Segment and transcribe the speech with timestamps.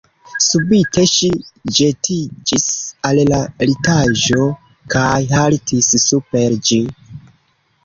[0.43, 1.27] Subite ŝi
[1.79, 2.65] ĵetiĝis
[3.11, 4.49] al la litaĵo
[4.97, 6.83] kaj haltis super ĝi.